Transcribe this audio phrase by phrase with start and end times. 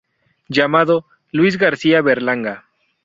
[0.49, 2.65] Llamado "Luís García Berlanga".